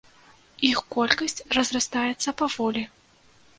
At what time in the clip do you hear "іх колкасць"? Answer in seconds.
0.69-1.45